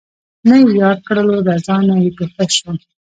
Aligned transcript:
نه 0.47 0.55
یې 0.61 0.71
یار 0.81 0.97
کړلو 1.07 1.37
رضا 1.49 1.77
نه 1.89 1.95
یې 2.03 2.09
په 2.17 2.23
ښه 2.33 2.45
شو 2.57 2.69